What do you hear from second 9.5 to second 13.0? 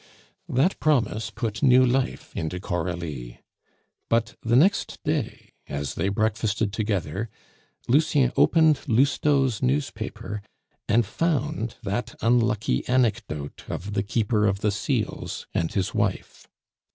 newspaper, and found that unlucky